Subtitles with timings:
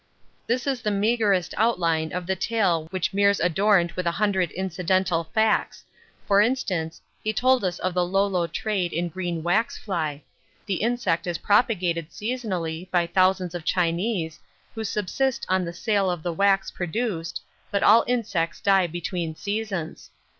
[0.47, 5.25] This is the meagrest outline of the tale which Meares adorned with a hundred incidental
[5.25, 5.83] facts
[6.27, 10.21] for instance, he told us of the Lolo trade in green waxfly
[10.65, 14.39] the insect is propagated seasonally by thousands of Chinese
[14.73, 17.39] who subsist on the sale of the wax produced,
[17.69, 20.09] but all insects die between seasons.